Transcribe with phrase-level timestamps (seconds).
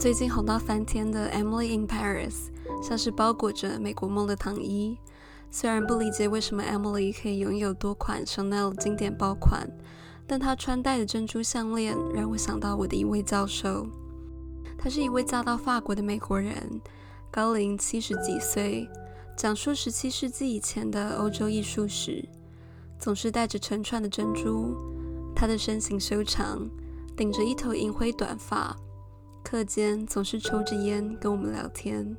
[0.00, 2.48] 最近红到翻天的《Emily in Paris》
[2.82, 4.96] 像是包裹着美国梦的糖衣。
[5.50, 9.68] 虽然不理解为什么 Emily 可以拥有多款 Chanel 经典包款，
[10.26, 13.86] 但她穿戴的珍珠项链让我想到我的一位教授。
[14.78, 16.80] 他是一位嫁到法国的美国人，
[17.30, 18.88] 高龄七十几岁，
[19.36, 22.26] 讲述十七世纪以前的欧洲艺术史，
[22.98, 24.74] 总是戴着成串的珍珠。
[25.36, 26.66] 他的身形修长，
[27.14, 28.74] 顶着一头银灰短发，
[29.42, 32.16] 课间总是抽着烟跟我们聊天。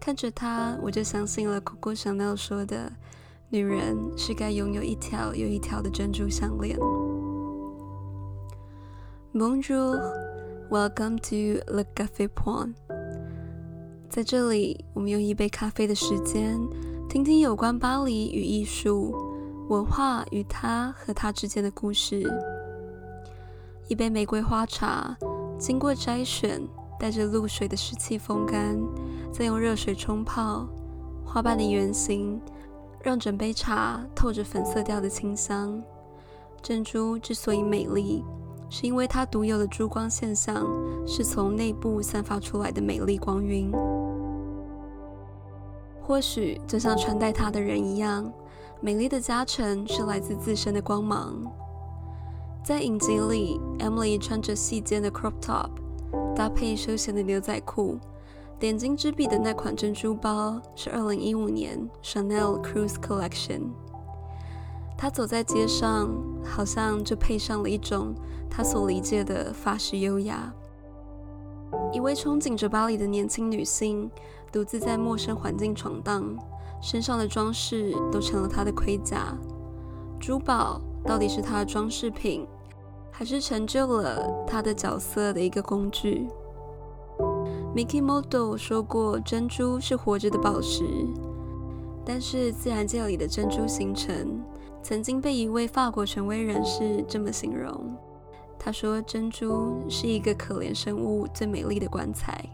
[0.00, 2.92] 看着他，我就相信了 Coco Chanel 说的
[3.50, 6.78] ：“女人是该拥有一条又一条的珍珠项链。”
[9.32, 10.00] Bonjour,
[10.70, 12.74] welcome to Le Café Point。
[14.08, 16.58] 在这里，我们用一杯咖啡的时间，
[17.08, 19.14] 听听有关巴黎与艺术、
[19.68, 22.26] 文化与它和它之间的故事。
[23.88, 25.16] 一杯玫瑰花茶，
[25.58, 26.60] 经过摘选。
[27.00, 28.76] 带着露水的湿气风干，
[29.32, 30.66] 再用热水冲泡，
[31.24, 32.40] 花瓣的圆形
[33.00, 35.80] 让整杯茶透着粉色调的清香。
[36.60, 38.24] 珍珠之所以美丽，
[38.68, 40.66] 是因为它独有的珠光现象
[41.06, 43.70] 是从内部散发出来的美丽光晕。
[46.02, 48.28] 或许就像穿戴它的人一样，
[48.80, 51.40] 美丽的加成是来自自身的光芒。
[52.64, 55.70] 在影集里，Emily 穿着细肩的 crop top。
[56.34, 57.98] 搭配休闲的牛仔裤，
[58.60, 63.62] 点睛之笔的那款珍珠包是2015年 Chanel Cruise Collection。
[64.96, 66.08] 她走在街上，
[66.44, 68.14] 好像就配上了一种
[68.48, 70.54] 她所理解的法式优雅。
[71.92, 74.08] 一位憧憬着巴黎的年轻女性，
[74.52, 76.22] 独自在陌生环境闯荡，
[76.80, 79.36] 身上的装饰都成了她的盔甲。
[80.20, 82.46] 珠宝到底是她的装饰品？
[83.10, 86.28] 还是成就了他的角色的一个工具。
[87.74, 90.84] Mickey Model 说过，珍珠是活着的宝石，
[92.04, 94.40] 但是自然界里的珍珠形成，
[94.84, 97.96] 曾经被一位法国权威人士这么形容：
[98.56, 102.44] 他说，珍珠是一个可怜生物最美丽的棺材。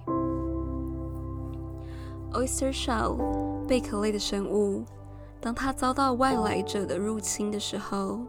[2.32, 3.18] Oyster shell
[3.66, 4.82] 贝壳类的生物，
[5.42, 8.20] 当它遭到外来者的入侵的时候。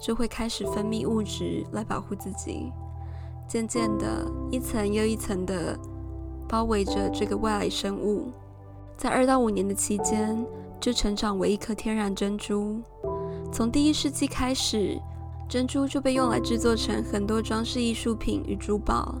[0.00, 2.72] 就会开始分泌物质来保护自己，
[3.48, 5.76] 渐渐的，一层又一层的
[6.48, 8.30] 包围着这个外来生物，
[8.96, 10.46] 在二到五年的期间，
[10.80, 12.80] 就成长为一颗天然珍珠。
[13.52, 15.00] 从第一世纪开始，
[15.48, 19.16] 珍珠就被用来制作成很多装饰艺术品与珠宝，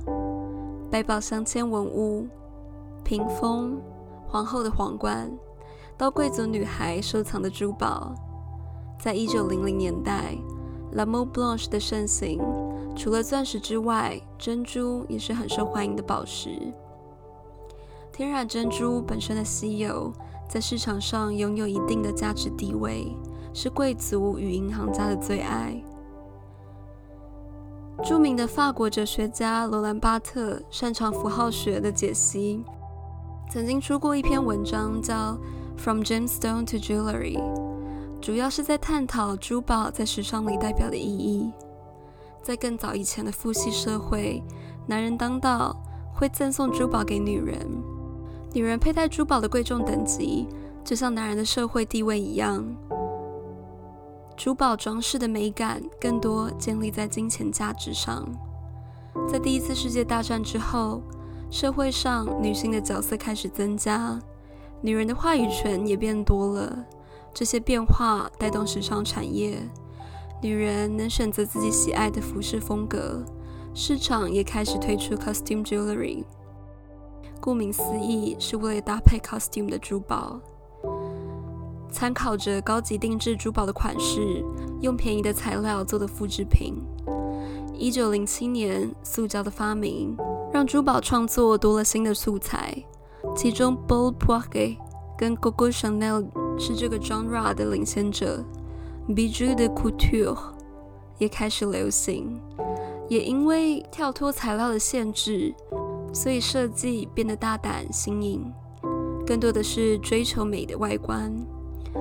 [0.90, 2.28] 百宝镶嵌文物、
[3.02, 3.80] 屏风、
[4.28, 5.28] 皇后的皇冠，
[5.96, 8.14] 到贵族女孩收藏的珠宝。
[9.00, 10.36] 在一九零零年代。
[10.92, 12.40] La Mode Blanche 的盛行，
[12.96, 16.50] 除了钻石之外，珍珠也是很受欢迎的宝石。
[18.12, 20.12] 天然珍珠本身的稀有，
[20.48, 23.14] 在市场上拥有一定的价值地位，
[23.52, 25.80] 是贵族与银行家的最爱。
[28.02, 32.64] 著名的法国哲学家罗兰巴特擅长符号学的解析，
[33.50, 35.32] 曾经出过一篇文章叫
[35.76, 37.36] 《From Gemstone to Jewelry》。
[38.28, 41.50] 主要是在探讨珠宝在时尚里代表的意义。
[42.42, 44.44] 在更早以前的父系社会，
[44.86, 45.74] 男人当道
[46.12, 47.56] 会赠送珠宝给女人，
[48.52, 50.46] 女人佩戴珠宝的贵重等级
[50.84, 52.62] 就像男人的社会地位一样。
[54.36, 58.28] 珠宝装饰的美感更多建立在金钱价值上。
[59.26, 61.00] 在第一次世界大战之后，
[61.50, 64.20] 社会上女性的角色开始增加，
[64.82, 66.84] 女人的话语权也变多了。
[67.38, 69.62] 这些变化带动时尚产业，
[70.42, 73.24] 女人能选择自己喜爱的服饰风格，
[73.72, 76.24] 市场也开始推出 costume jewelry。
[77.40, 80.40] 顾名思义，是为了搭配 costume 的珠宝。
[81.92, 84.44] 参考着高级定制珠宝的款式，
[84.80, 86.74] 用便宜的材料做的复制品。
[87.72, 90.16] 一九零七年，塑胶的发明
[90.52, 92.84] 让珠宝创作多了新的素材，
[93.36, 94.78] 其中 b o l p o i r e
[95.16, 96.26] 跟 Coco Chanel
[96.58, 98.44] 是这个 genre 的领先者
[99.08, 100.36] ，Bijou de couture
[101.18, 102.40] 也开始流行。
[103.08, 105.54] 也因为跳脱材料的限制，
[106.12, 108.52] 所以设计变得大胆新颖，
[109.26, 111.32] 更多的是追求美的外观。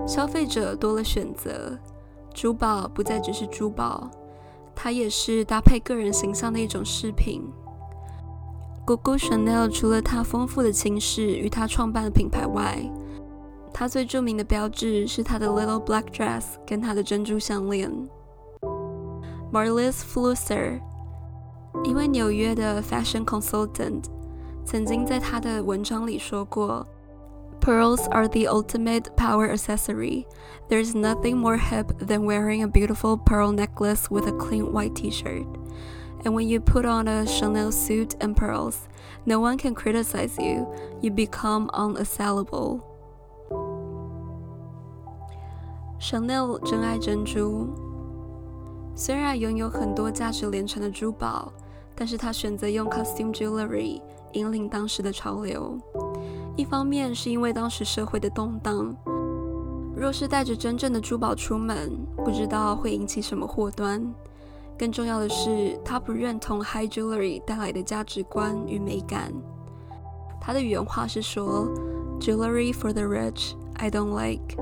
[0.06, 1.78] 消费者多了选择，
[2.34, 4.12] 珠宝不再只是珠宝，
[4.76, 7.42] 它也是搭配个人形象的一种饰品。
[8.86, 12.78] Coco Chanel 除了它丰富的情史与它创办的品牌外，
[13.77, 17.91] 它最着名的标志是它的 Little Black Dress 跟它的珍珠项链。
[19.53, 20.81] Marlis Flusser，
[21.85, 24.05] 一位纽约的 fashion consultant，
[24.65, 26.87] 曾经在他的文章里说过：“
[27.61, 30.25] Pearls are the ultimate power accessory.
[30.69, 35.47] There's nothing more hip than wearing a beautiful pearl necklace with a clean white T-shirt.
[36.25, 38.89] And when you put on a Chanel suit and pearls,
[39.27, 40.67] no one can criticize you.
[41.03, 42.81] You become unassailable.”
[46.00, 47.68] Chanel 珍爱珍珠，
[48.96, 51.52] 虽然拥有很多价值连城的珠宝，
[51.96, 54.00] 但是他选择用 costume jewelry
[54.34, 55.78] 引领当时的潮流。
[56.56, 58.96] 一方面是因为当时社会的动荡，
[59.96, 61.92] 若是带着真正的珠宝出门，
[62.24, 64.14] 不知道会引起什么祸端。
[64.78, 69.34] 更重要的是，他不认同 high jewelry 带来的价值观与美感。
[70.40, 71.68] 他的原话是说
[72.20, 74.56] ：“Jewelry for the rich, I don't like。”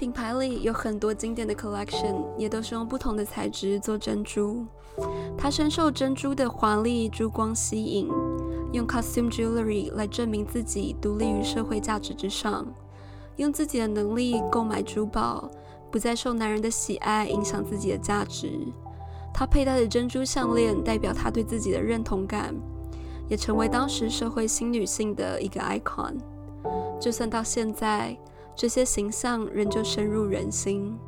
[0.00, 4.64] 品牌里有很多经典的 collection，也都是用不同的材质做珍珠。
[5.36, 8.08] 他深受珍珠的华丽珠光吸引，
[8.72, 12.66] 用 costume jewelry 来证明自己独立于社会价值之上，
[13.36, 15.50] 用自己的能力购买珠宝，
[15.90, 18.58] 不再受男人的喜爱影响自己的价值。
[19.34, 22.54] 她佩戴的珍珠项链代表她对自己的认同感，
[23.28, 26.14] 也成为当时社会新女性的一个 icon。
[26.98, 28.16] 就算到现在。
[28.54, 30.98] 这些形象仍旧深入人心。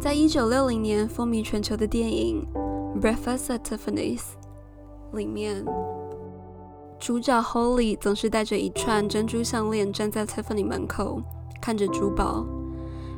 [0.00, 2.46] 在一九六零年风靡全球的电影
[3.00, 4.20] 《Breakfast at Tiffany's》
[5.16, 5.64] 里面，
[7.00, 11.20] 主角 Holly 总是带着一串珍珠项链站在 Tiffany 门口，
[11.60, 12.46] 看着珠宝。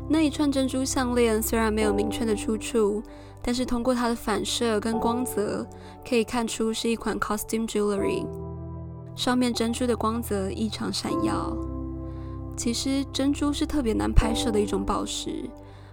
[0.09, 3.03] 那一串珍珠项链虽然没有明确的出处，
[3.43, 5.67] 但是通过它的反射跟光泽，
[6.09, 8.27] 可以看出是一款 costume jewelry，
[9.15, 11.55] 上面珍珠的光泽异常闪耀。
[12.59, 15.49] 其实珍珠是特别难拍摄的一种宝石，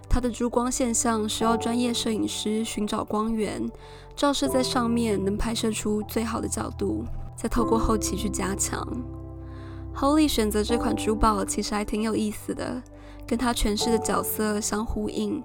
[0.08, 3.70] 它的珠光现象需要专业摄影师寻找光源，
[4.16, 7.04] 照射在上面，能拍摄出最好的角度，
[7.36, 8.84] 再透过后期去加强。
[9.94, 12.82] Holy 选择这款珠宝其实还挺有意思的，
[13.28, 15.40] 跟他诠释的角色相呼应。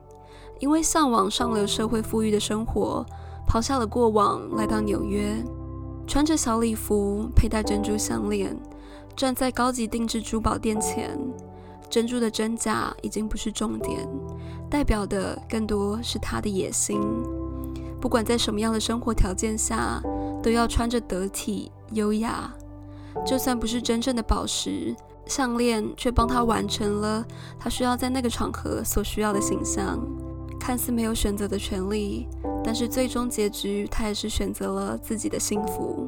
[0.60, 3.06] 因为向往上流社会富裕的生活，
[3.48, 5.36] 抛下了过往，来到纽约，
[6.08, 8.60] 穿着小礼服，佩戴珍珠项链。
[9.16, 11.18] 站在高级定制珠宝店前，
[11.90, 14.08] 珍珠的真假已经不是重点，
[14.70, 17.00] 代表的更多是他的野心。
[18.00, 20.02] 不管在什么样的生活条件下，
[20.42, 22.52] 都要穿着得体、优雅。
[23.26, 27.24] 就算不是真正的宝石项链，却帮他完成了
[27.60, 30.00] 他需要在那个场合所需要的形象。
[30.60, 32.28] 看似没有选择的权利，
[32.64, 36.08] 但是最终结局，他也是选择了自己的幸福。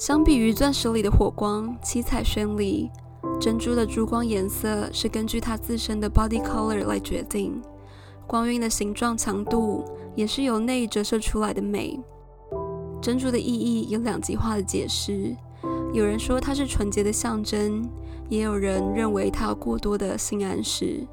[0.00, 2.90] 相比于钻石里的火光，七彩绚丽，
[3.38, 7.60] 珍珠的珠光颜色是根据它自身的 body color 来决定。
[8.26, 9.84] 光晕的形状强度
[10.16, 12.00] 也是由内折射出来的美。
[13.02, 15.36] 珍珠的意义有两极化的解释，
[15.92, 17.86] 有人说它是纯洁的象征，
[18.30, 21.06] 也有人认为它过多的性暗示。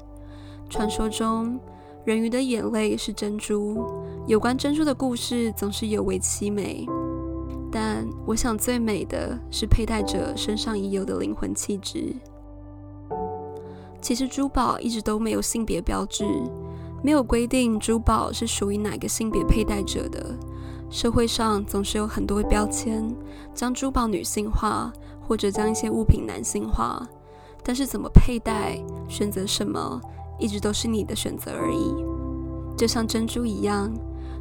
[0.70, 1.60] 传说中，
[2.06, 3.84] 人鱼的眼泪是珍珠，
[4.26, 6.86] 有关珍珠的故事总是有为凄美。
[7.70, 12.14] 但我想，最美的是佩戴者身上已有的灵魂气质。
[14.00, 16.24] 其实，珠宝一直都没有性别标志，
[17.02, 20.34] 没有规定珠宝是属于哪个性别佩戴者的。
[20.88, 23.14] 社会上总是有很多标签，
[23.54, 27.06] 将珠宝女性化，或者将一些物品男性化。
[27.62, 30.00] 但是，怎么佩戴、选择什么，
[30.38, 31.94] 一直都是你的选择而已。
[32.78, 33.92] 就像珍珠一样，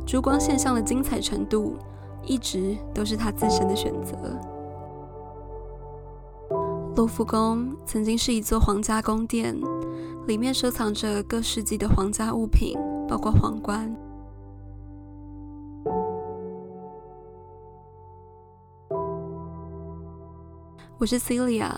[0.06, 1.76] 珠光现象的精彩程度。
[2.28, 4.16] 一直都是他自身的选择。
[6.96, 9.56] 卢浮宫曾经是一座皇家宫殿，
[10.28, 13.96] 里面收藏着各世纪的皇家物品，包括皇冠。
[20.98, 21.72] 我是 Celia，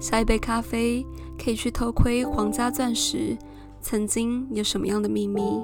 [0.00, 1.04] 下一杯咖啡
[1.36, 3.36] 可以去偷窥皇家钻石
[3.82, 5.60] 曾经有什么样的秘密。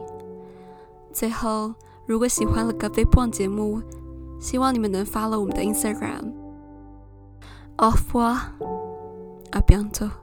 [1.10, 1.72] 最后。
[2.12, 3.80] 如果喜欢了《咖啡碰》节目，
[4.38, 6.34] 希望你们能 follow 我们的 Instagram。
[7.78, 10.21] Au revoir，à bientôt。